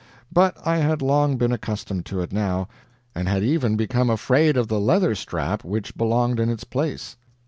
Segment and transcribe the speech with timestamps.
[0.33, 2.67] But I had long been accustomed to it now,
[3.13, 7.17] and had even become afraid of the leather strap which belonged in its place.